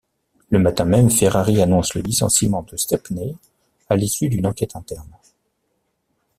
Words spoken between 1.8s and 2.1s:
le